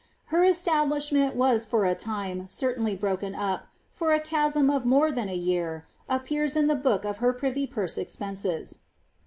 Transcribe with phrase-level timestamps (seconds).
[0.33, 5.15] Her establishment iras for a time certainly broken up, for a chasm of more thu
[5.15, 5.57] ■ Lifi' af Surrey.
[5.61, 5.61] 1
[6.09, 6.21] 146 MAmT.
[6.21, 8.79] appears in the book of her privv punie expenses.